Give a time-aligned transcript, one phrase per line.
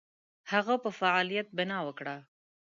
[0.51, 2.15] هغه په فعالیت بناء وکړه.